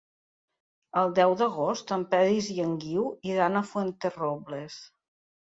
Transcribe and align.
El 1.01 1.11
deu 1.19 1.33
d'agost 1.41 1.93
en 1.97 2.05
Peris 2.15 2.49
i 2.55 2.57
en 2.65 2.73
Guiu 2.85 3.05
iran 3.35 3.61
a 3.61 3.63
Fuenterrobles. 3.75 4.81